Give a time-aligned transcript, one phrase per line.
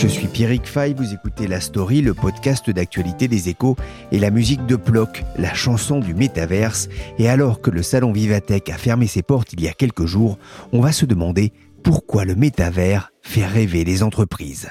[0.00, 3.76] Je suis Pierrick Fay, vous écoutez La Story, le podcast d'actualité des échos
[4.12, 6.88] et la musique de Ploc, la chanson du métaverse.
[7.18, 10.38] Et alors que le salon Vivatech a fermé ses portes il y a quelques jours,
[10.72, 14.70] on va se demander pourquoi le métavers fait rêver les entreprises.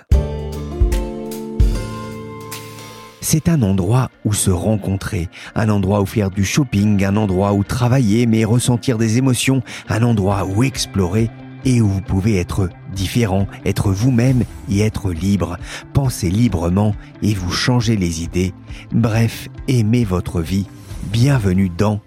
[3.21, 7.63] C'est un endroit où se rencontrer, un endroit où faire du shopping, un endroit où
[7.63, 11.29] travailler mais ressentir des émotions, un endroit où explorer
[11.65, 15.57] et où vous pouvez être différent, être vous-même et être libre.
[15.93, 18.53] Pensez librement et vous changez les idées.
[18.91, 20.67] Bref, aimez votre vie.
[21.11, 22.01] Bienvenue dans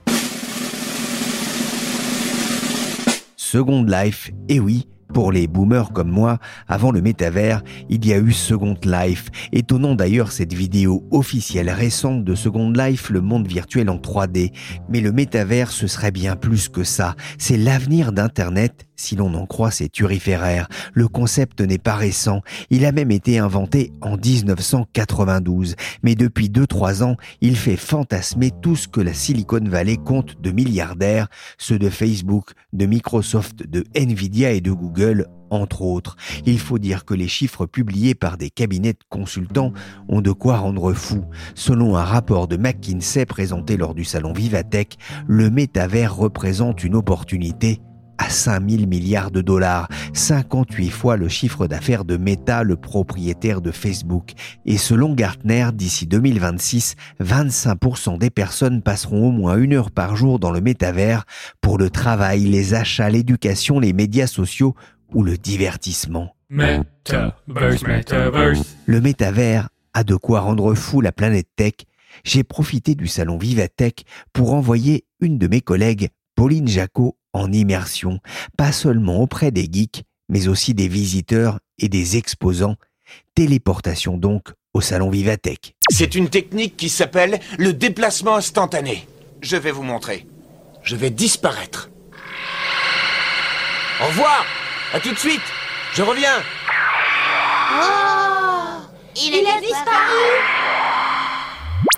[3.37, 4.31] Second Life.
[4.49, 8.77] Et oui, pour les boomers comme moi, avant le métavers, il y a eu Second
[8.83, 9.29] Life.
[9.53, 14.53] Étonnant d'ailleurs cette vidéo officielle récente de Second Life, le monde virtuel en 3D.
[14.89, 17.15] Mais le métavers, ce serait bien plus que ça.
[17.37, 20.69] C'est l'avenir d'Internet si l'on en croit ces turiféraires.
[20.95, 22.41] Le concept n'est pas récent.
[22.71, 25.75] Il a même été inventé en 1992.
[26.03, 30.51] Mais depuis 2-3 ans, il fait fantasmer tout ce que la Silicon Valley compte de
[30.51, 36.17] milliardaires, ceux de Facebook, de Microsoft, de Nvidia et de Google, entre autres.
[36.47, 39.73] Il faut dire que les chiffres publiés par des cabinets de consultants
[40.09, 41.25] ont de quoi rendre fou.
[41.55, 44.97] Selon un rapport de McKinsey présenté lors du salon Vivatech,
[45.27, 47.81] le métavers représente une opportunité
[48.23, 53.61] à 5 000 milliards de dollars, 58 fois le chiffre d'affaires de Meta, le propriétaire
[53.61, 54.33] de Facebook.
[54.65, 60.39] Et selon Gartner, d'ici 2026, 25% des personnes passeront au moins une heure par jour
[60.39, 61.25] dans le métavers
[61.61, 64.77] pour le travail, les achats, l'éducation, les médias sociaux
[65.13, 66.37] ou le divertissement.
[66.49, 68.77] Metaverse, metaverse.
[68.87, 71.75] Le métavers a de quoi rendre fou la planète tech.
[72.25, 76.11] J'ai profité du salon Vivatech pour envoyer une de mes collègues,
[76.43, 78.19] Pauline Jacot, en immersion,
[78.59, 82.75] pas seulement auprès des geeks, mais aussi des visiteurs et des exposants.
[83.37, 85.77] Téléportation donc au salon Vivatech.
[85.89, 89.07] C'est une technique qui s'appelle le déplacement instantané.
[89.41, 90.27] Je vais vous montrer.
[90.83, 91.91] Je vais disparaître.
[94.03, 94.45] Au revoir
[94.95, 95.41] À tout de suite
[95.95, 96.43] Je reviens
[99.15, 100.82] Il, a disparu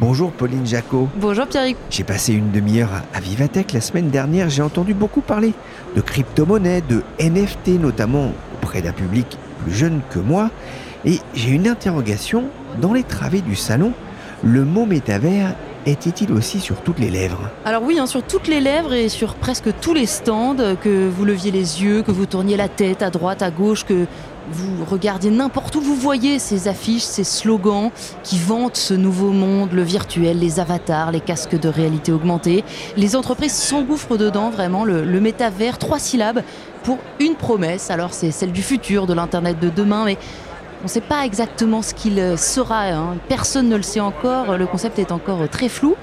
[0.06, 1.08] Bonjour Pauline Jacot.
[1.16, 1.78] Bonjour Pierrick.
[1.88, 4.50] J'ai passé une demi-heure à Vivatech la semaine dernière.
[4.50, 5.54] J'ai entendu beaucoup parler
[5.96, 10.50] de crypto-monnaies, de NFT notamment auprès d'un public plus jeune que moi.
[11.06, 12.44] Et j'ai une interrogation.
[12.82, 13.94] Dans les travées du salon,
[14.42, 15.54] le mot métavers
[15.86, 17.50] était-il aussi sur toutes les lèvres?
[17.64, 21.24] Alors oui, hein, sur toutes les lèvres et sur presque tous les stands, que vous
[21.24, 24.06] leviez les yeux, que vous tourniez la tête à droite, à gauche, que
[24.50, 27.90] vous regardiez n'importe où, vous voyez ces affiches, ces slogans
[28.22, 32.64] qui vantent ce nouveau monde, le virtuel, les avatars, les casques de réalité augmentée.
[32.96, 36.42] Les entreprises s'engouffrent dedans, vraiment, le, métavers, trois syllabes
[36.82, 37.90] pour une promesse.
[37.90, 40.18] Alors c'est celle du futur, de l'Internet de demain, mais
[40.80, 42.82] on ne sait pas exactement ce qu'il sera.
[42.88, 43.16] hein.
[43.28, 44.58] Personne ne le sait encore.
[44.58, 45.94] Le concept est encore très flou.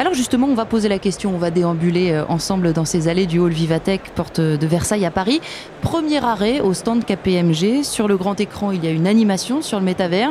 [0.00, 3.26] Alors justement, on va poser la question, on va déambuler euh, ensemble dans ces allées
[3.26, 5.42] du hall Vivatech, porte de Versailles à Paris.
[5.82, 7.82] Premier arrêt au stand KPMG.
[7.82, 10.30] Sur le grand écran, il y a une animation sur le métavers.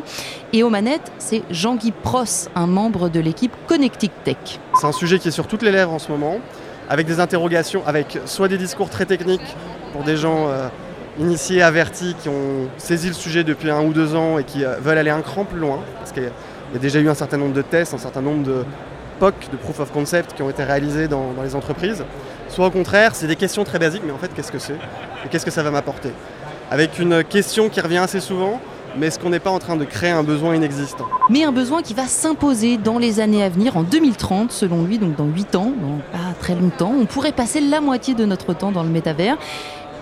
[0.53, 4.38] Et aux manettes, c'est Jean-Guy Pross, un membre de l'équipe Connectic Tech.
[4.73, 6.38] C'est un sujet qui est sur toutes les lèvres en ce moment,
[6.90, 9.55] avec des interrogations, avec soit des discours très techniques
[9.94, 10.67] pour des gens euh,
[11.20, 14.78] initiés, avertis, qui ont saisi le sujet depuis un ou deux ans et qui euh,
[14.82, 16.32] veulent aller un cran plus loin, parce qu'il y a-
[16.72, 18.64] il y a déjà eu un certain nombre de tests, un certain nombre de
[19.20, 22.04] POC, de Proof of Concept, qui ont été réalisés dans, dans les entreprises.
[22.48, 24.74] Soit au contraire, c'est des questions très basiques, mais en fait, qu'est-ce que c'est
[25.26, 26.12] Et qu'est-ce que ça va m'apporter
[26.72, 28.60] Avec une question qui revient assez souvent,
[28.98, 31.82] mais est-ce qu'on n'est pas en train de créer un besoin inexistant Mais un besoin
[31.82, 35.56] qui va s'imposer dans les années à venir, en 2030, selon lui, donc dans 8
[35.56, 36.94] ans, dans pas très longtemps.
[37.00, 39.38] On pourrait passer la moitié de notre temps dans le métavers.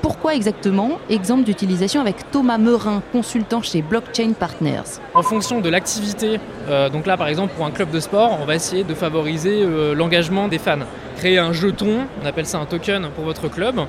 [0.07, 5.01] Pourquoi exactement Exemple d'utilisation avec Thomas Meurin, consultant chez Blockchain Partners.
[5.13, 6.39] En fonction de l'activité,
[6.69, 9.63] euh, donc là par exemple pour un club de sport, on va essayer de favoriser
[9.63, 10.80] euh, l'engagement des fans.
[11.18, 13.81] Créer un jeton, on appelle ça un token pour votre club,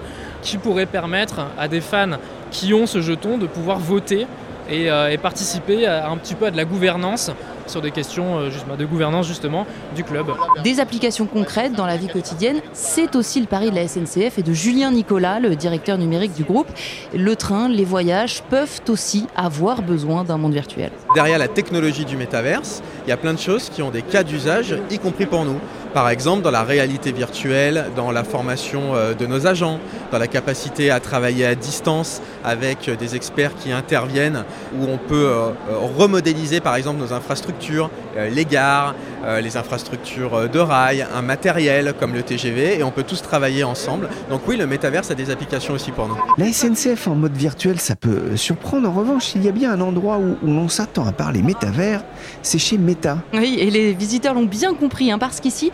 [0.43, 2.19] qui pourrait permettre à des fans
[2.51, 4.27] qui ont ce jeton de pouvoir voter
[4.69, 7.31] et, euh, participer un petit peu à de la gouvernance
[7.69, 10.27] sur des questions euh, juste- de gouvernance justement du club.
[10.65, 14.43] Des applications concrètes dans la vie quotidienne, c'est aussi le pari de la SNCF et
[14.43, 16.69] de Julien Nicolas, le directeur numérique du groupe.
[17.15, 20.91] Le train, les voyages peuvent aussi avoir besoin d'un monde virtuel.
[21.15, 24.23] Derrière la technologie du métaverse, il y a plein de choses qui ont des cas
[24.23, 25.59] d'usage, y compris pour nous.
[25.95, 29.81] Par exemple, dans la réalité virtuelle, dans la formation euh, de nos agents,
[30.13, 34.45] dans la capacité à travailler à distance avec euh, des experts qui interviennent,
[34.79, 35.51] où on peut euh,
[35.97, 37.91] remodéliser par exemple nos infrastructures,
[38.31, 38.95] les gares,
[39.41, 44.09] les infrastructures de rail, un matériel comme le TGV, et on peut tous travailler ensemble.
[44.29, 46.17] Donc oui, le métaverse a des applications aussi pour nous.
[46.37, 48.89] La SNCF en mode virtuel, ça peut surprendre.
[48.89, 52.03] En revanche, il y a bien un endroit où, où l'on s'attend à parler métavers,
[52.43, 53.19] c'est chez Meta.
[53.35, 55.71] Oui, et les visiteurs l'ont bien compris, hein, parce qu'ici,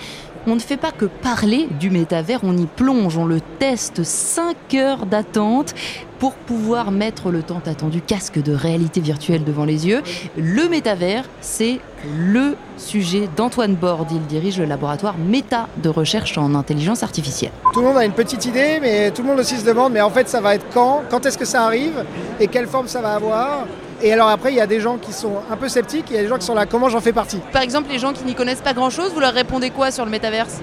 [0.47, 4.57] on ne fait pas que parler du métavers, on y plonge, on le teste, 5
[4.75, 5.75] heures d'attente
[6.19, 10.03] pour pouvoir mettre le tant attendu casque de réalité virtuelle devant les yeux.
[10.37, 11.81] Le métavers, c'est
[12.17, 14.13] le sujet d'Antoine Borde.
[14.13, 17.53] Il dirige le laboratoire Méta de recherche en intelligence artificielle.
[17.73, 20.01] Tout le monde a une petite idée, mais tout le monde aussi se demande, mais
[20.01, 21.03] en fait, ça va être quand?
[21.11, 22.05] Quand est-ce que ça arrive?
[22.41, 23.67] Et quelle forme ça va avoir?
[24.05, 26.19] Et alors après, il y a des gens qui sont un peu sceptiques, il y
[26.19, 28.23] a des gens qui sont là, comment j'en fais partie Par exemple, les gens qui
[28.25, 30.61] n'y connaissent pas grand-chose, vous leur répondez quoi sur le métaverse?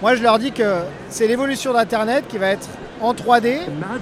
[0.00, 0.78] Moi, je leur dis que
[1.10, 2.66] c'est l'évolution d'Internet qui va être
[3.02, 3.58] en 3D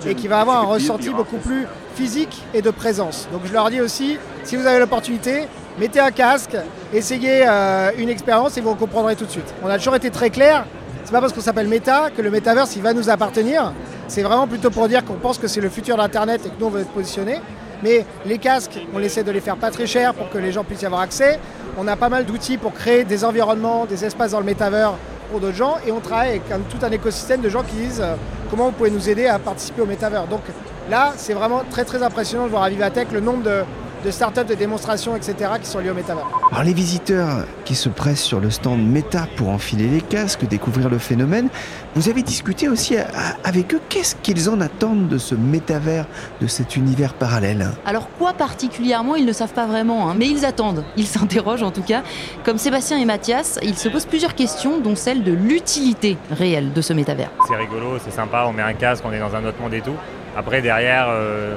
[0.07, 1.67] et qui va avoir un ressenti beaucoup plus
[1.97, 3.27] physique et de présence.
[3.33, 5.49] Donc je leur dis aussi, si vous avez l'opportunité,
[5.81, 6.57] mettez un casque,
[6.93, 9.53] essayez euh, une expérience et vous comprendrez tout de suite.
[9.65, 10.67] On a toujours été très clair,
[11.05, 13.73] c'est pas parce qu'on s'appelle Meta que le métaverse il va nous appartenir.
[14.07, 16.67] C'est vraiment plutôt pour dire qu'on pense que c'est le futur d'Internet et que nous
[16.67, 17.41] on veut être positionnés.
[17.83, 20.65] Mais les casques, on essaie de les faire pas très chers pour que les gens
[20.65, 21.39] puissent y avoir accès.
[21.77, 24.95] On a pas mal d'outils pour créer des environnements, des espaces dans le métavers
[25.31, 28.15] pour d'autres gens et on travaille avec tout un écosystème de gens qui disent euh,
[28.51, 30.27] comment vous pouvez nous aider à participer au métavers.
[30.27, 30.43] Donc
[30.91, 33.63] là, c'est vraiment très très impressionnant de voir à Vivatech le nombre de,
[34.05, 35.53] de startups, de démonstrations, etc.
[35.63, 36.27] qui sont liées au métavers.
[36.51, 40.89] Alors les visiteurs qui se pressent sur le stand Meta pour enfiler les casques, découvrir
[40.89, 41.49] le phénomène,
[41.95, 42.97] vous avez discuté aussi
[43.45, 46.07] avec eux qu'est-ce qu'ils en attendent de ce métavers,
[46.41, 47.71] de cet univers parallèle?
[47.87, 51.71] Alors quoi particulièrement, ils ne savent pas vraiment, hein, mais ils attendent, ils s'interrogent en
[51.71, 52.03] tout cas.
[52.45, 56.81] Comme Sébastien et Mathias, ils se posent plusieurs questions, dont celle de l'utilité réelle de
[56.81, 57.31] ce métavers.
[57.49, 59.81] C'est rigolo, c'est sympa, on met un casque, on est dans un autre monde et
[59.81, 59.97] tout.
[60.37, 61.57] Après, derrière, euh,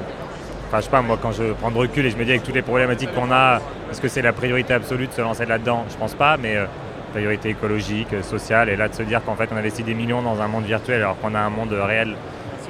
[0.76, 2.42] enfin, je sais pas, moi, quand je prends de recul et je me dis avec
[2.42, 5.84] toutes les problématiques qu'on a, est-ce que c'est la priorité absolue de se lancer là-dedans?
[5.90, 6.66] Je pense pas, mais euh,
[7.12, 10.22] priorité écologique, euh, sociale, et là de se dire qu'en fait, on investit des millions
[10.22, 12.14] dans un monde virtuel alors qu'on a un monde réel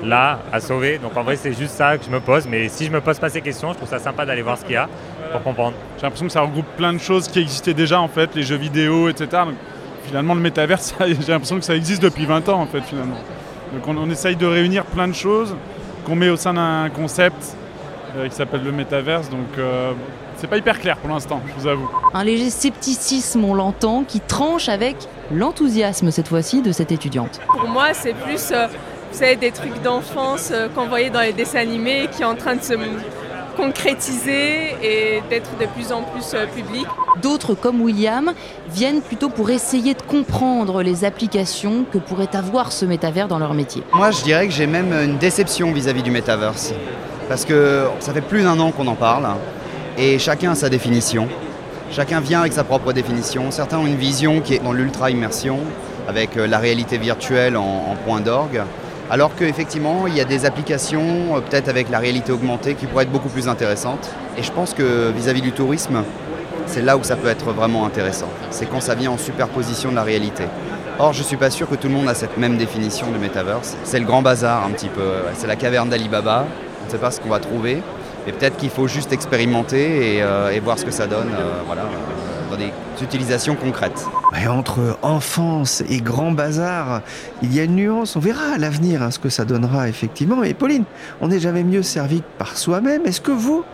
[0.04, 0.98] là à sauver.
[0.98, 2.46] Donc en vrai, c'est juste ça que je me pose.
[2.46, 4.64] Mais si je me pose pas ces questions, je trouve ça sympa d'aller voir ce
[4.64, 4.88] qu'il y a
[5.32, 5.74] pour comprendre.
[5.96, 8.56] J'ai l'impression que ça regroupe plein de choses qui existaient déjà en fait, les jeux
[8.56, 9.42] vidéo, etc.
[10.04, 13.18] Finalement, le métavers, j'ai l'impression que ça existe depuis 20 ans en fait finalement.
[13.72, 15.56] Donc on, essaye de réunir plein de choses
[16.04, 17.65] qu'on met au sein d'un concept euh,
[18.28, 19.28] qui s'appelle le métaverse.
[19.30, 19.92] Donc euh,
[20.36, 21.88] c'est pas hyper clair pour l'instant, je vous avoue.
[22.14, 24.96] Un léger scepticisme, on l'entend, qui tranche avec
[25.32, 27.40] l'enthousiasme cette fois-ci de cette étudiante.
[27.48, 28.66] Pour moi, c'est plus euh,
[29.12, 32.34] vous savez, des trucs d'enfance euh, qu'on voyait dans les dessins animés qui est en
[32.34, 32.74] train de se
[33.56, 36.86] concrétiser et d'être de plus en plus euh, public.
[37.22, 38.34] D'autres, comme William,
[38.68, 43.54] viennent plutôt pour essayer de comprendre les applications que pourrait avoir ce métavers dans leur
[43.54, 43.82] métier.
[43.94, 46.74] Moi, je dirais que j'ai même une déception vis-à-vis du metaverse.
[47.28, 49.26] Parce que ça fait plus d'un an qu'on en parle
[49.98, 51.28] et chacun a sa définition.
[51.90, 53.50] Chacun vient avec sa propre définition.
[53.50, 55.60] Certains ont une vision qui est dans l'ultra-immersion,
[56.08, 58.62] avec euh, la réalité virtuelle en, point d'orgue.
[59.08, 63.04] Alors qu'effectivement, il y a des applications, euh, peut-être avec la réalité augmentée, qui pourraient
[63.04, 64.10] être beaucoup plus intéressantes.
[64.36, 66.02] Et je pense que vis-à-vis du tourisme,
[66.66, 68.28] c'est là où ça peut être vraiment intéressant.
[68.50, 70.44] C'est quand ça vient en superposition de la réalité.
[70.98, 73.18] Or, je ne suis pas sûr que tout le monde a cette même définition de
[73.18, 73.76] metaverse.
[73.84, 75.12] C'est le grand bazar un petit peu.
[75.34, 76.46] C'est la caverne d'Alibaba.
[76.86, 77.82] On ne sait pas ce qu'on va trouver.
[78.28, 81.82] Et peut-être qu'il faut juste expérimenter et, euh, voir ce que ça donne euh, voilà,
[81.82, 82.70] euh, dans des
[83.02, 84.06] utilisations concrètes.
[84.40, 87.02] Et entre enfance et grand bazar,
[87.42, 88.14] il y a une nuance.
[88.14, 90.44] On verra à l'avenir hein, ce que ça donnera effectivement.
[90.44, 90.84] Et Pauline,
[91.20, 93.04] on n'est jamais mieux servi que par soi-même.
[93.04, 93.64] Est-ce que vous,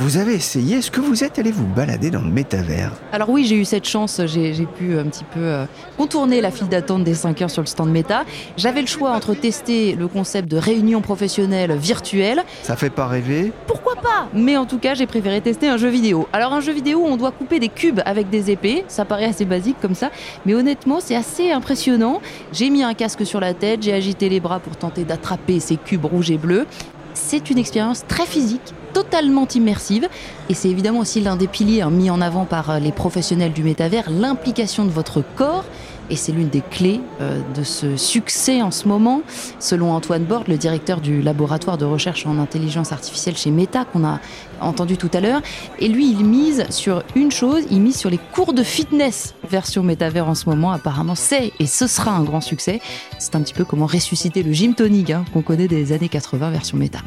[0.00, 3.44] Vous avez essayé, est-ce que vous êtes allé vous balader dans le métavers Alors oui,
[3.44, 5.66] j'ai eu cette chance, j'ai pu un petit peu euh,
[5.98, 8.24] contourner la file d'attente des 5 heures sur le stand Meta.
[8.56, 12.44] J'avais le choix entre tester le concept de réunion professionnelle virtuelle.
[12.62, 14.30] Ça fait pas rêver Pourquoi pas?
[14.32, 16.26] Mais en tout cas, j'ai préféré tester un jeu vidéo.
[16.32, 19.26] Alors un jeu vidéo où on doit couper des cubes avec des épées, ça paraît
[19.26, 20.10] assez basique comme ça,
[20.46, 22.22] mais honnêtement, c'est assez impressionnant.
[22.52, 25.76] J'ai mis un casque sur la tête, j'ai agité les bras pour tenter d'attraper ces
[25.76, 26.66] cubes rouges et bleus.
[27.12, 30.08] C'est une expérience très physique, totalement immersive.
[30.48, 33.52] Et c'est évidemment aussi l'un des piliers hein, mis en avant par euh, les professionnels
[33.52, 35.64] du métavers, l'implication de votre corps.
[36.10, 39.22] Et c'est l'une des clés euh, de ce succès en ce moment,
[39.60, 44.04] selon Antoine Borde, le directeur du laboratoire de recherche en intelligence artificielle chez Meta, qu'on
[44.04, 44.18] a
[44.60, 45.40] entendu tout à l'heure.
[45.78, 49.84] Et lui, il mise sur une chose, il mise sur les cours de fitness version
[49.84, 50.72] métavers en ce moment.
[50.72, 52.80] Apparemment, c'est et ce sera un grand succès.
[53.20, 56.50] C'est un petit peu comment ressusciter le gym tonic hein, qu'on connaît des années 80
[56.50, 56.98] version méta.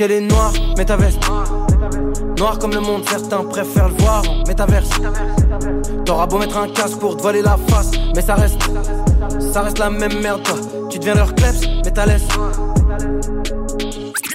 [0.00, 1.18] Ciel est noir, métaverse.
[2.38, 4.88] Noir comme le monde, certains préfèrent le voir en métaverse.
[6.06, 8.62] T'auras beau mettre un casque pour te voiler la face, mais ça reste,
[9.52, 10.56] ça reste la même merde, toi.
[10.88, 12.22] Tu deviens leur kleps, mais t'as laisse.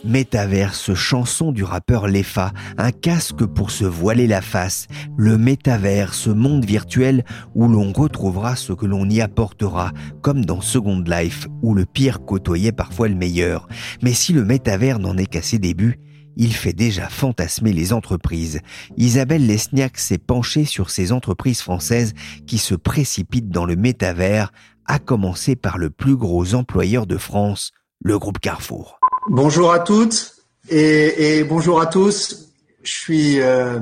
[0.06, 6.64] Métaverse, chanson du rappeur Lefa, un casque pour se voiler la face, le métaverse, monde
[6.64, 11.86] virtuel où l'on retrouvera ce que l'on y apportera, comme dans Second Life, où le
[11.86, 13.68] pire côtoyait parfois le meilleur.
[14.04, 16.00] Mais si le métavers n'en est qu'à ses débuts,
[16.38, 18.60] il fait déjà fantasmer les entreprises.
[18.98, 22.14] Isabelle Lesniak s'est penchée sur ces entreprises françaises
[22.46, 24.52] qui se précipitent dans le métavers,
[24.86, 27.72] à commencer par le plus gros employeur de France,
[28.02, 29.00] le groupe Carrefour.
[29.28, 30.36] Bonjour à toutes
[30.70, 32.52] et, bonjour à tous.
[32.84, 33.80] Je suis euh,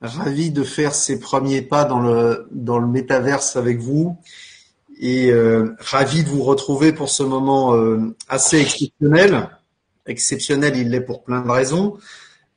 [0.00, 4.16] ravi de faire ces premiers pas dans le dans le métaverse avec vous
[5.00, 9.48] et euh, ravi de vous retrouver pour ce moment euh, assez exceptionnel.
[10.06, 11.96] Exceptionnel, il l'est pour plein de raisons.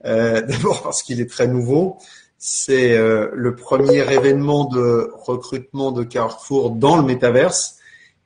[0.06, 1.98] Euh, D'abord parce qu'il est très nouveau.
[2.38, 7.79] C'est le premier événement de recrutement de Carrefour dans le métaverse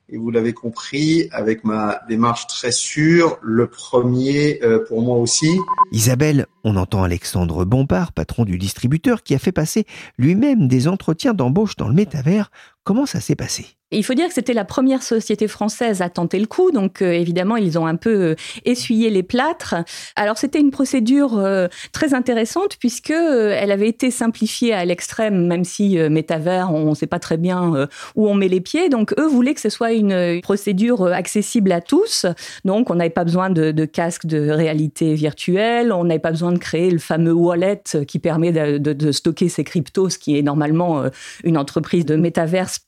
[0.08, 5.58] et vous l'avez compris, avec ma démarche très sûre, le premier euh, pour moi aussi.
[5.92, 9.86] Isabelle, on entend Alexandre Bompard, patron du distributeur, qui a fait passer
[10.18, 12.50] lui-même des entretiens d'embauche dans le métavers.
[12.84, 13.76] Comment ça s'est passé?
[13.94, 17.12] Il faut dire que c'était la première société française à tenter le coup, donc euh,
[17.12, 19.76] évidemment ils ont un peu euh, essuyé les plâtres.
[20.16, 25.64] Alors c'était une procédure euh, très intéressante puisque elle avait été simplifiée à l'extrême, même
[25.64, 28.88] si métavers on ne sait pas très bien où on met les pieds.
[28.88, 32.26] Donc eux voulaient que ce soit une, procédure accessible à tous.
[32.64, 36.52] Donc on n'avait pas besoin de, de, casque de réalité virtuelle, on n'avait pas besoin
[36.52, 41.04] de créer le fameux wallet qui permet de, stocker ses cryptos, ce qui est normalement
[41.44, 42.16] une entreprise de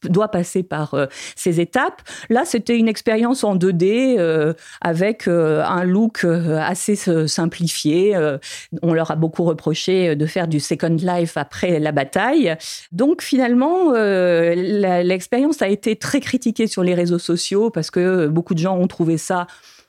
[0.04, 2.02] doit passer par euh, ces étapes.
[2.30, 8.16] Là, c'était une expérience en 2D euh, avec euh, un look assez simplifié.
[8.82, 12.56] on leur a beaucoup reproché de faire du Second Life après la bataille.
[12.92, 18.58] Donc finalement, l'expérience a été très critiquée sur les réseaux sociaux parce que beaucoup de
[18.58, 19.46] gens ont trouvé ça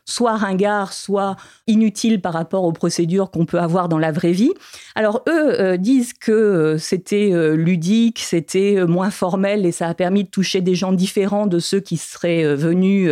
[0.07, 1.35] soit ringard, soit
[1.67, 4.53] inutile par rapport aux procédures qu'on peut avoir dans la vraie vie.
[4.95, 9.93] Alors eux euh, disent que euh, c'était euh, ludique, c'était moins formel et ça a
[9.93, 13.11] permis de toucher des gens différents de ceux qui seraient venus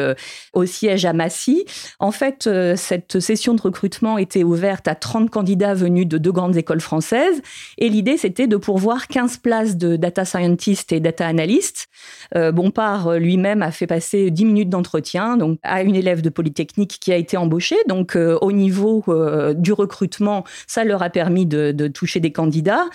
[0.53, 1.65] au siège à Massy.
[1.99, 6.55] En fait, cette session de recrutement était ouverte à 30 candidats venus de deux grandes
[6.55, 7.41] écoles françaises
[7.77, 11.87] et l'idée c'était de pourvoir 15 places de data scientist et data analyst.
[12.33, 17.11] Bompard lui-même a fait passer 10 minutes d'entretien donc à une élève de Polytechnique qui
[17.11, 17.75] a été embauché.
[17.87, 22.85] Donc, euh, au niveau euh, du recrutement, ça leur a permis de, toucher des candidats.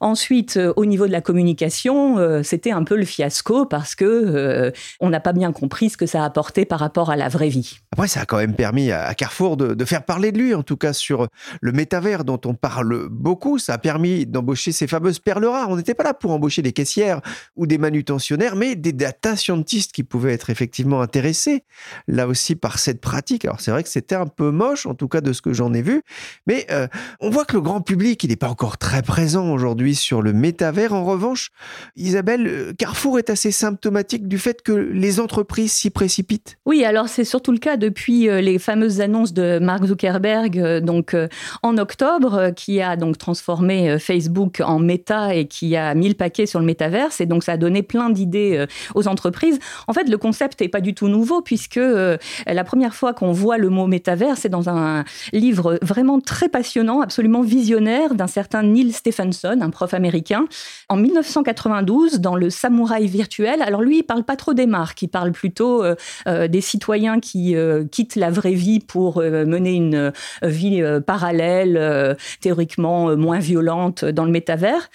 [0.00, 5.08] Ensuite, euh, au niveau de la communication, c'était un peu le fiasco parce que on
[5.08, 7.78] n'a pas bien compris ce que ça a apporté par rapport à la vraie vie.
[7.92, 10.76] Après, ça a quand même permis à Carrefour de, faire parler de lui, en tout
[10.76, 11.28] cas sur
[11.60, 13.58] le métavers dont on parle beaucoup.
[13.58, 15.70] Ça a permis d'embaucher ces fameuses perles rares.
[15.70, 17.20] On n'était pas là pour embaucher des caissières
[17.56, 21.64] ou des manutentionnaires, mais des data scientists qui pouvaient être effectivement intéressés,
[22.08, 25.08] là aussi, par cette pratique alors c'est vrai que c'était un peu moche, en tout
[25.08, 26.02] cas de ce que j'en ai vu,
[26.46, 26.86] mais euh,
[27.20, 30.32] on voit que le grand public, il n'est pas encore très présent aujourd'hui sur le
[30.32, 30.92] métavers.
[30.92, 31.50] En revanche,
[31.96, 36.58] Isabelle, euh, Carrefour est assez symptomatique du fait que les entreprises s'y précipitent.
[36.66, 41.16] Oui, alors c'est surtout le cas depuis euh, les fameuses annonces de Mark Zuckerberg, donc
[41.62, 46.46] en octobre, qui a donc transformé Facebook en méta et qui a mis le paquet
[46.46, 49.58] sur le métaverse, et donc ça a donné plein d'idées aux entreprises.
[49.88, 53.32] En fait, le concept n'est pas du tout nouveau puisque la première fois qu'on on
[53.32, 58.64] voit le mot métavers, c'est dans un livre vraiment très passionnant, absolument visionnaire d'un certain
[58.64, 60.46] Neil Stephenson, un prof américain,
[60.88, 63.62] en 1992 dans le Samouraï virtuel.
[63.62, 65.94] Alors lui, il parle pas trop des marques, il parle plutôt euh,
[66.26, 73.16] euh, des citoyens qui euh, quittent la vraie vie pour mener une vie parallèle, théoriquement
[73.16, 74.90] moins violente dans le métavers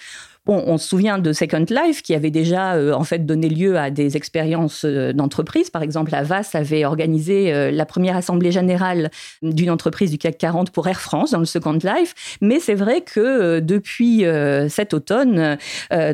[0.46, 3.90] on se souvient de Second Life qui avait déjà euh, en fait donné lieu à
[3.90, 5.70] des expériences euh, d'entreprise.
[5.70, 9.10] Par exemple, Avas avait organisé euh, la première assemblée générale
[9.42, 12.38] d'une entreprise du CAC 40 pour Air France dans le Second Life.
[12.40, 14.24] Mais c'est vrai que depuis
[14.68, 15.56] cet automne,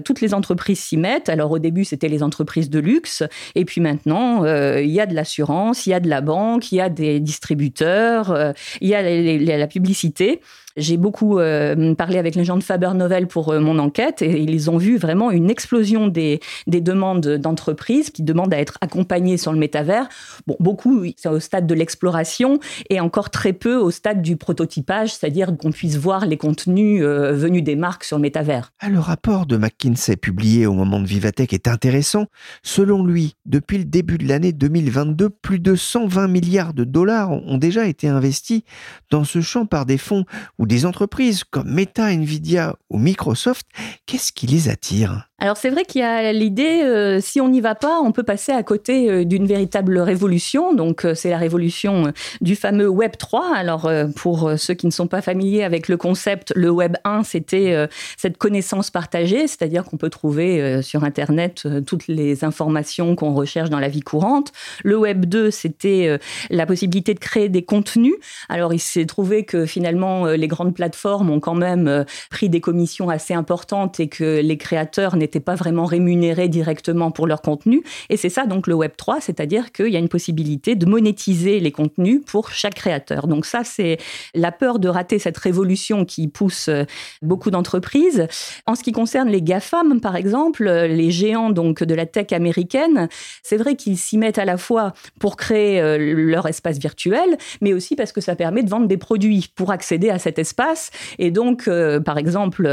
[0.05, 1.29] toutes les entreprises s'y mettent.
[1.29, 3.23] Alors au début, c'était les entreprises de luxe,
[3.55, 6.77] et puis maintenant, il y a de l'assurance, il y a de la banque, il
[6.77, 10.41] y a des distributeurs, il y a la publicité.
[10.77, 14.41] J'ai beaucoup euh, parlé avec les gens de Faber Novel pour euh, mon enquête et
[14.41, 19.37] ils ont vu vraiment une explosion des, des demandes d'entreprises qui demandent à être accompagnées
[19.37, 20.09] sur le métavers.
[20.47, 25.15] Bon, beaucoup, c'est au stade de l'exploration et encore très peu au stade du prototypage,
[25.15, 28.73] c'est-à-dire qu'on puisse voir les contenus euh, venus des marques sur le métavers.
[28.81, 32.27] Ah, le rapport de McKinsey publié au moment de Vivatech est intéressant.
[32.63, 37.59] Selon lui, depuis le début de l'année 2022, plus de 120 milliards de dollars ont
[37.59, 38.63] déjà été investis
[39.11, 40.25] dans ce champ par des fonds
[40.63, 43.67] ou des entreprises comme Meta, Nvidia ou Microsoft,
[44.07, 45.29] qu'est-ce qui les attire?
[45.43, 48.23] Alors c'est vrai qu'il y a l'idée, euh, si on n'y va pas, on peut
[48.23, 50.73] passer à côté euh, d'une véritable révolution.
[50.73, 53.53] Donc euh, c'est la révolution du fameux Web 3.
[53.53, 57.89] Alors pour ceux qui ne sont pas familiers avec le concept, le Web 1, c'était
[58.17, 63.81] cette connaissance partagée, c'est-à-dire qu'on peut trouver sur Internet toutes les informations qu'on recherche dans
[63.81, 64.53] la vie courante.
[64.85, 66.19] Le Web 2, c'était
[66.51, 68.15] la possibilité de créer des contenus.
[68.49, 73.09] Alors il s'est trouvé que finalement les grandes plateformes ont quand même pris des commissions
[73.09, 77.83] assez importantes et que les créateurs n'étaient pas vraiment rémunérés directement pour leur contenu.
[78.11, 81.61] Et c'est ça donc le Web 3, c'est-à-dire qu'il y a une possibilité de monétiser
[81.61, 83.27] les contenus pour chaque créateur.
[83.27, 83.99] Donc ça, c'est
[84.35, 86.85] la peur de rater cette révolution qui pousse euh,
[87.23, 88.27] beaucoup d'entreprises.
[88.67, 93.09] En ce qui concerne les GAFAM, par exemple, les géants donc de la tech américaine,
[93.43, 97.73] c'est vrai qu'ils s'y mettent à la fois pour créer euh, leur espace virtuel, mais
[97.73, 100.91] aussi parce que ça permet de vendre des produits pour accéder à cet espace.
[101.19, 102.69] Et donc, euh, par exemple,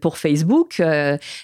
[0.00, 0.82] pour Facebook,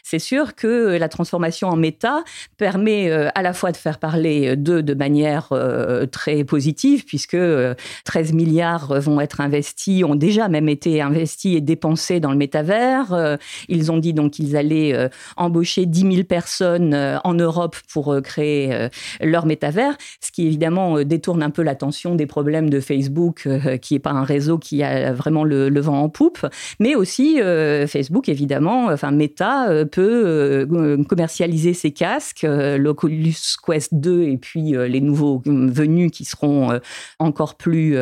[0.03, 2.23] c'est sûr que la transformation en méta
[2.59, 7.37] permet euh, à la fois de faire parler d'eux de manière euh, très positive, puisque
[7.37, 12.37] 13 euh, milliards vont être investis, ont déjà même été investis et dépensés dans le
[12.37, 13.39] métavers.
[13.69, 18.89] Ils ont dit donc qu'ils allaient embaucher 10 000 personnes en Europe pour créer
[19.21, 23.49] leur métavers, ce qui évidemment détourne un peu l'attention des problèmes de Facebook,
[23.81, 26.47] qui n'est pas un réseau qui a vraiment le, le, vent en poupe,
[26.81, 27.39] mais aussi
[27.87, 33.35] Facebook, évidemment, enfin Meta peut euh, commercialiser ces casques, euh, l'Oculus
[33.65, 36.79] Quest 2 et puis euh, les nouveaux venus qui seront
[37.19, 37.97] encore plus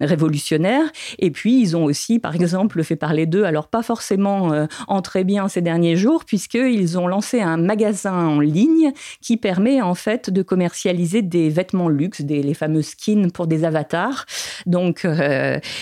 [0.00, 0.90] révolutionnaires.
[1.18, 5.24] Et puis, ils ont aussi, par exemple, fait parler d'eux, alors pas forcément en très
[5.24, 10.30] bien ces derniers jours, puisqu'ils ont lancé un magasin en ligne qui permet en fait
[10.30, 14.26] de commercialiser des vêtements luxe, des, les fameux skins pour des avatars.
[14.66, 15.06] Donc,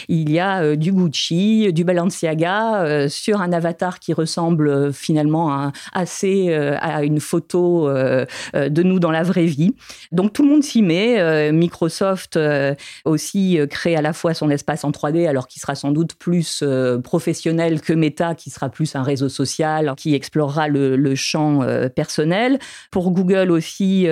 [0.09, 6.49] il y a du Gucci, du Balenciaga sur un avatar qui ressemble finalement à, assez
[6.51, 9.75] euh, à une photo euh, euh, de nous dans la vraie vie.
[10.13, 11.53] Donc tout le monde s'y met.
[11.53, 12.39] Microsoft
[13.05, 16.63] aussi crée à la fois son espace en 3D, alors qu'il sera sans doute plus
[17.03, 21.61] professionnel que Meta, qui sera plus un réseau social, qui explorera le, champ
[21.95, 22.59] personnel.
[22.91, 24.07] Pour Google aussi,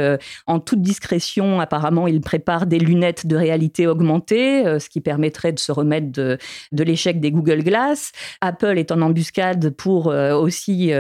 [0.47, 5.59] en toute discrétion, apparemment, il prépare des lunettes de réalité augmentée, ce qui permettrait de
[5.59, 6.38] se remettre de,
[6.73, 8.12] de l'échec des Google Glass.
[8.40, 10.92] Apple est en embuscade pour aussi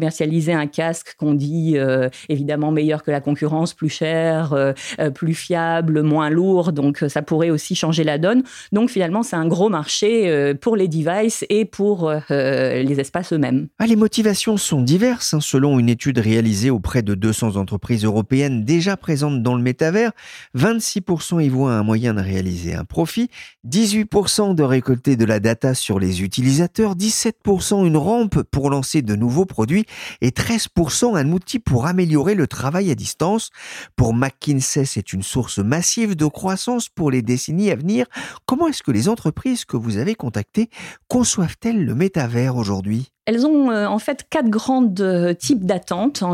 [0.00, 5.10] commercialiser un casque qu'on dit euh, évidemment meilleur que la concurrence, plus cher, euh, euh,
[5.10, 6.72] plus fiable, moins lourd.
[6.72, 8.42] Donc ça pourrait aussi changer la donne.
[8.72, 13.68] Donc finalement, c'est un gros marché pour les devices et pour les espaces eux-mêmes.
[13.78, 15.34] Ah, les motivations sont diverses.
[15.34, 15.40] Hein.
[15.42, 20.12] Selon une étude réalisée auprès de 200 entreprises européennes déjà présentes dans le métavers,
[20.56, 23.28] 26% y voient un moyen de réaliser un profit,
[23.68, 29.14] 18% de récolter de la data sur les utilisateurs, 17% une rampe pour lancer de
[29.14, 29.84] nouveaux produits
[30.20, 33.50] et 13% un outil pour améliorer le travail à distance.
[33.96, 38.06] Pour McKinsey, c'est une source massive de croissance pour les décennies à venir.
[38.46, 40.70] Comment est-ce que les entreprises que vous avez contactées
[41.08, 43.12] conçoivent-elles le métavers aujourd'hui?
[43.30, 46.24] Elles ont en fait quatre grandes types d'attentes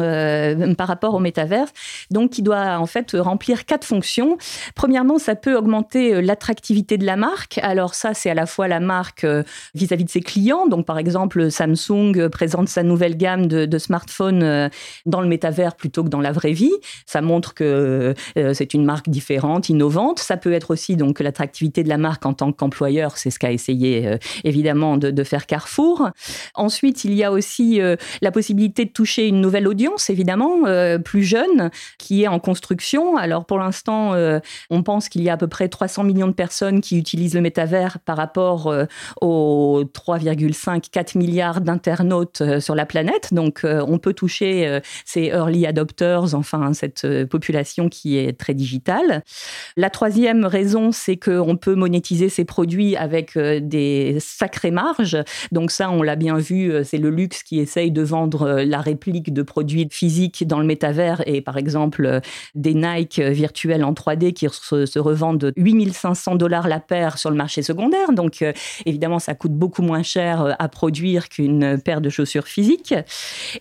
[0.79, 1.71] par rapport au métaverse,
[2.11, 4.39] donc qui doit en fait remplir quatre fonctions.
[4.75, 7.59] Premièrement, ça peut augmenter l'attractivité de la marque.
[7.63, 9.27] Alors ça, c'est à la fois la marque
[9.75, 10.67] vis-à-vis de ses clients.
[10.67, 14.71] Donc par exemple, Samsung présente sa nouvelle gamme de, de smartphones
[15.05, 16.73] dans le métavers plutôt que dans la vraie vie.
[17.05, 18.15] Ça montre que
[18.55, 20.19] c'est une marque différente, innovante.
[20.19, 23.53] Ça peut être aussi donc l'attractivité de la marque en tant qu'employeur, c'est ce qu'a
[23.53, 26.11] essayé euh, évidemment de, faire Carrefour.
[26.55, 30.99] Ensuite, il y a aussi euh, la possibilité de toucher une nouvelle audience, évidemment, euh,
[30.99, 33.17] plus jeune, qui est en construction.
[33.17, 34.15] Alors pour l'instant,
[34.71, 37.41] on pense qu'il y a à peu près 300 millions de personnes qui utilisent le
[37.41, 38.73] métavers par rapport
[39.21, 43.33] aux 3,5-4 milliards d'internautes sur la planète.
[43.33, 49.23] Donc on peut toucher ces early adopters, enfin cette population qui est très digitale.
[49.77, 55.19] La troisième raison, c'est qu'on peut monétiser ces produits avec euh, des sacrées marges.
[55.53, 58.65] Donc ça, on l'a bien vu, euh, c'est le luxe qui essaye de vendre euh,
[58.65, 62.21] la réplique de produits physiques dans le métavers et par exemple
[62.55, 67.63] des Nike virtuels en 3D qui se, revendent 8500 dollars la paire sur le marché
[67.63, 68.13] secondaire.
[68.13, 68.45] Donc
[68.85, 72.95] évidemment, ça coûte beaucoup moins cher à produire qu'une paire de chaussures physiques.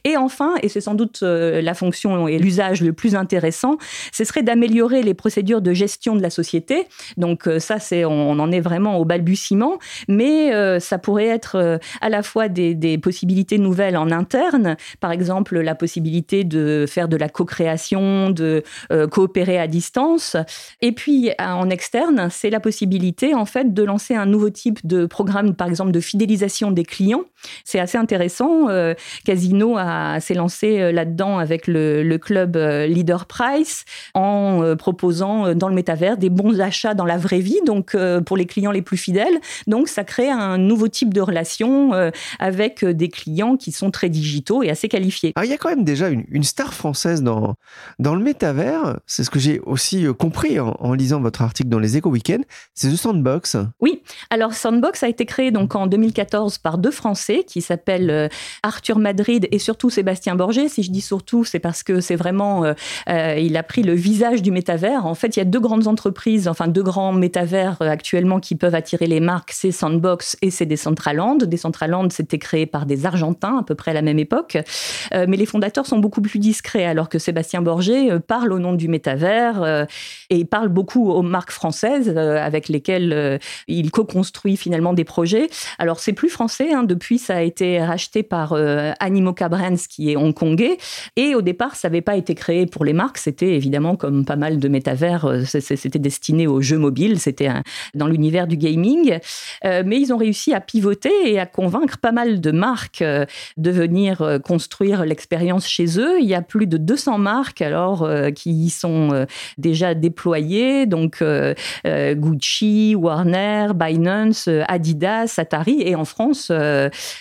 [0.03, 3.77] Et enfin, et c'est sans doute la fonction et l'usage le plus intéressant,
[4.11, 6.87] ce serait d'améliorer les procédures de gestion de la société.
[7.17, 11.55] Donc euh, ça, c'est on, en est vraiment au balbutiement, mais euh, ça pourrait être
[11.55, 17.07] euh, à la fois des, possibilités nouvelles en interne, par exemple la possibilité de faire
[17.07, 18.63] de la co-création, de
[19.11, 20.37] coopérer à distance,
[20.81, 25.05] et puis en externe, c'est la possibilité en fait de lancer un nouveau type de
[25.05, 27.23] programme, par exemple de fidélisation des clients.
[27.63, 28.67] C'est assez intéressant.
[29.25, 29.77] Casino
[30.19, 36.59] s'est lancé là-dedans avec le, club Leader Price en proposant dans le métavers des bons
[36.59, 39.39] achats dans la vraie vie, donc euh, pour les clients les plus fidèles.
[39.67, 42.11] Donc ça crée un nouveau type de relation euh,
[42.85, 45.33] avec euh, des clients qui sont très digitaux et assez qualifiés.
[45.43, 47.55] il y a quand même déjà une, star française dans,
[47.99, 51.97] dans le métavers, c'est ce que j'ai aussi compris en, lisant votre article dans les
[51.97, 52.43] Éco Weekends,
[52.73, 53.57] c'est The Sandbox.
[53.81, 58.29] Oui, alors Sandbox a été créé donc en 2014 par deux Français qui s'appellent
[58.63, 60.69] Arthur Madrid et surtout Sébastien Borget.
[60.69, 62.63] Si je dis surtout, c'est parce que c'est vraiment,
[63.07, 65.05] il a pris le visage du métavers.
[65.05, 68.55] En fait, il y a deux grandes entreprises, enfin deux grands métavers euh, actuellement qui
[68.55, 71.37] peuvent attirer les marques, c'est Sandbox et c'est Decentraland.
[71.37, 74.57] Decentraland, c'était créé par des Argentins à peu près à la même époque,
[75.13, 78.59] euh, mais les fondateurs sont beaucoup plus discrets, alors que Sébastien Borget euh, parle au
[78.59, 79.85] nom du métavers
[80.29, 85.47] et il parle beaucoup aux marques françaises avec lesquelles il co-construit finalement des projets.
[85.79, 88.53] Alors c'est plus français, hein, depuis ça a été racheté par
[88.99, 90.77] Animoca Brands qui est hongkongais,
[91.15, 94.35] et au départ ça n'avait pas été créé pour les marques, c'était évidemment comme pas
[94.35, 97.49] mal de métavers, c'était destiné aux jeux mobiles, c'était
[97.93, 99.19] dans l'univers du gaming.
[99.63, 102.64] Euh, mais ils ont réussi à pivoter et à convaincre pas mal de marques
[103.01, 103.25] euh,
[103.57, 106.19] de venir euh, construire l'expérience chez eux.
[106.19, 109.25] Il y a plus de 200 marques alors qui y sont
[109.57, 111.23] déjà déployées, donc
[111.85, 116.51] Gucci, Warner, Binance, Adidas, Atari et en France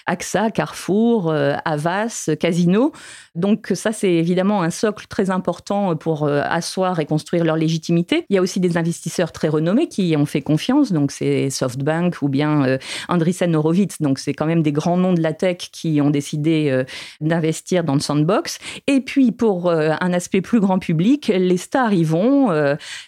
[0.07, 1.33] AXA, Carrefour,
[1.65, 2.93] Avas, Casino.
[3.35, 8.27] Donc ça c'est évidemment un socle très important pour asseoir et construire leur légitimité.
[8.29, 12.23] Il y a aussi des investisseurs très renommés qui ont fait confiance, donc c'est SoftBank
[12.23, 12.79] ou bien euh,
[13.09, 16.69] Andreessen Horowitz, donc c'est quand même des grands noms de la tech qui ont décidé
[16.71, 16.85] euh,
[17.21, 18.59] d'investir dans le sandbox.
[18.87, 22.49] Et puis pour euh, un aspect plus grand public, les stars y vont.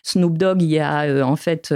[0.02, 1.74] Snoop Dogg y a en fait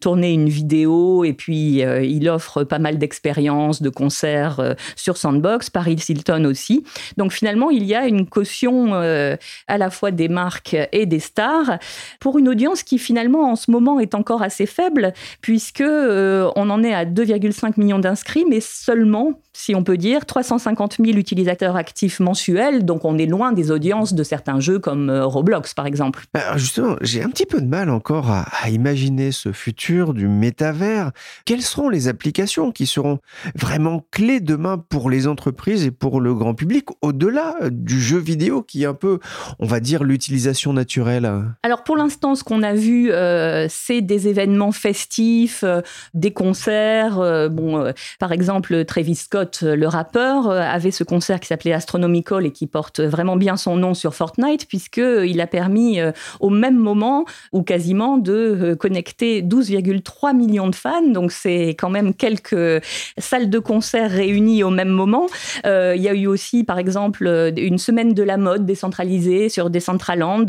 [0.00, 5.96] tourné une vidéo et puis il offre pas mal d'expériences, de concerts sur Sandbox, Paris
[6.08, 6.84] Hilton aussi.
[7.16, 11.78] Donc finalement, il y a une caution à la fois des marques et des stars
[12.20, 16.70] pour une audience qui finalement en ce moment est encore assez faible, puisque euh, on
[16.70, 21.76] en est à 2,5 millions d'inscrits, mais seulement si on peut dire, 350 000 utilisateurs
[21.76, 25.86] actifs mensuels, donc on est loin des audiences de certains jeux comme euh, Roblox par
[25.86, 26.24] exemple.
[26.34, 31.10] Alors justement, j'ai un petit peu de mal encore à, imaginer ce futur du métavers.
[31.46, 33.18] Quelles seront les applications qui seront
[33.54, 38.18] vraiment clés demain pour les entreprises et pour le grand public, au-delà euh, du jeu
[38.18, 39.20] vidéo qui est un peu,
[39.58, 41.30] on va dire, l'utilisation naturelle?
[41.62, 45.64] Alors pour l'instant, ce qu'on a vu, euh, c'est des événements festifs,
[46.12, 47.48] des concerts.
[47.50, 52.50] bon, par exemple, Travis Scott le rappeur, euh, avait ce concert qui s'appelait Astronomical et
[52.50, 57.24] qui porte vraiment bien son nom sur Fortnite, puisqu'il a permis euh, au même moment,
[57.52, 61.06] ou quasiment, de euh, connecter 12,3 millions de fans.
[61.06, 62.82] Donc c'est quand même quelques
[63.18, 65.26] salles de concert réunies au même moment.
[65.64, 70.44] il y a eu aussi, par exemple, une semaine de la mode décentralisée sur Decentraland.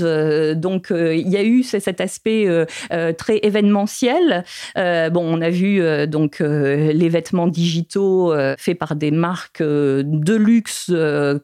[0.55, 2.47] donc il y a eu cet aspect
[3.17, 4.43] très événementiel.
[4.75, 10.91] bon, on a vu donc les vêtements digitaux faits par des marques de luxe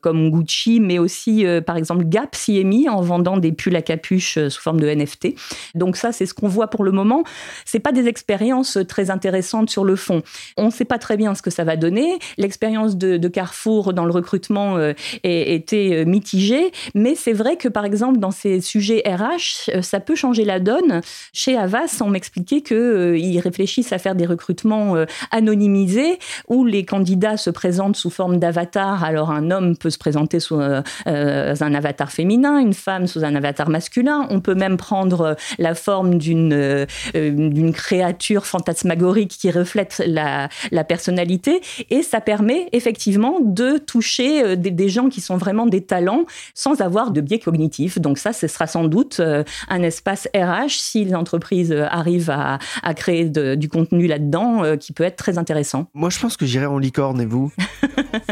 [0.01, 3.81] comme Gucci, mais aussi par exemple Gap s'y est mis en vendant des pulls à
[3.81, 5.35] capuche sous forme de NFT.
[5.75, 7.23] Donc ça, c'est ce qu'on voit pour le moment.
[7.65, 10.21] C'est pas des expériences très intéressantes sur le fond.
[10.57, 12.19] On ne sait pas très bien ce que ça va donner.
[12.37, 14.77] L'expérience de, Carrefour dans le recrutement
[15.23, 20.45] était mitigée, mais c'est vrai que par exemple dans ces sujets RH, ça peut changer
[20.45, 21.01] la donne.
[21.31, 24.95] Chez Avas, on m'expliquait qu'ils réfléchissent à faire des recrutements
[25.31, 29.03] anonymisés où les candidats se présentent sous forme d'avatar.
[29.03, 33.69] Alors un homme peut se présenter sous un avatar féminin, une femme sous un avatar
[33.69, 34.27] masculin.
[34.29, 41.61] On peut même prendre la forme d'une euh, créature fantasmagorique qui reflète la, la, personnalité.
[41.89, 46.81] Et ça permet effectivement de toucher euh, des, gens qui sont vraiment des talents sans
[46.81, 47.99] avoir de biais cognitifs.
[47.99, 52.59] Donc ça, ce sera sans doute euh, un espace RH si les entreprises arrivent à,
[52.81, 55.87] à créer du contenu là-dedans qui peut être très intéressant.
[55.93, 57.51] Moi, je pense que j'irai en licorne vous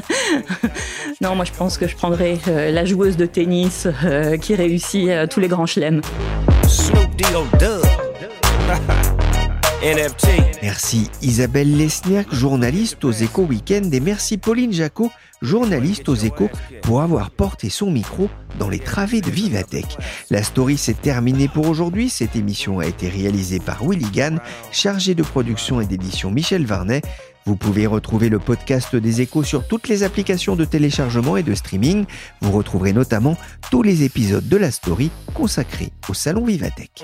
[1.21, 3.87] Non, moi, je pense que je prendrai la joueuse de tennis
[4.41, 6.01] qui réussit tous les grands chelems.
[10.61, 15.09] Merci Isabelle Lesniak, journaliste aux Échos Weekend, et merci Pauline Jacot,
[15.41, 16.51] journaliste aux Échos,
[16.83, 19.97] pour avoir porté son micro dans les travées de Vivatech.
[20.29, 22.09] La story s'est terminée pour aujourd'hui.
[22.09, 24.39] Cette émission a été réalisée par Willy Gann,
[24.71, 27.01] chargé de production et d'édition Michel Varnet.
[27.45, 31.55] Vous pouvez retrouver le podcast des échos sur toutes les applications de téléchargement et de
[31.55, 32.05] streaming.
[32.41, 33.37] Vous retrouverez notamment
[33.71, 37.03] tous les épisodes de la story consacrés au Salon Vivatech.